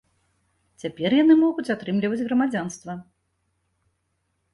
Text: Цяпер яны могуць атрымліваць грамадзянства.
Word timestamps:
Цяпер 0.83 1.09
яны 1.23 1.33
могуць 1.43 1.65
атрымліваць 1.73 2.25
грамадзянства. 2.29 2.97